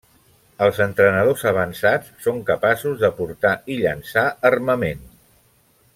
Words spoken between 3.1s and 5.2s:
portar i llançar armament.